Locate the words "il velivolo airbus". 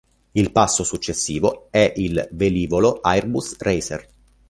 1.97-3.55